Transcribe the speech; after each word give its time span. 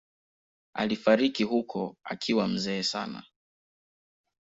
Alifariki 0.73 1.43
huko 1.43 1.97
akiwa 2.03 2.47
mzee 2.47 2.83
sana. 2.83 3.23